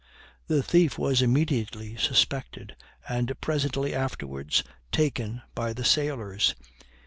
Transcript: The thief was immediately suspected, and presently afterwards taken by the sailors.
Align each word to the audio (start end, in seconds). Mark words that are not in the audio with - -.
The 0.47 0.63
thief 0.63 0.97
was 0.97 1.21
immediately 1.21 1.95
suspected, 1.95 2.75
and 3.07 3.39
presently 3.39 3.93
afterwards 3.93 4.63
taken 4.91 5.43
by 5.53 5.73
the 5.73 5.85
sailors. 5.85 6.55